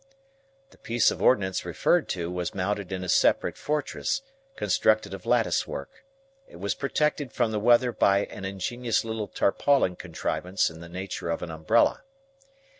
[0.71, 4.23] The piece of ordnance referred to, was mounted in a separate fortress,
[4.55, 6.03] constructed of lattice work.
[6.47, 11.29] It was protected from the weather by an ingenious little tarpaulin contrivance in the nature
[11.29, 12.01] of an umbrella.